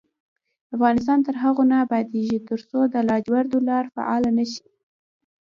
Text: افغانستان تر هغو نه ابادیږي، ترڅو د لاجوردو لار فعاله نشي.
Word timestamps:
افغانستان 0.75 1.19
تر 1.27 1.35
هغو 1.43 1.63
نه 1.71 1.75
ابادیږي، 1.85 2.37
ترڅو 2.49 2.79
د 2.93 2.95
لاجوردو 3.09 3.57
لار 3.69 3.85
فعاله 3.95 4.29
نشي. 4.37 4.65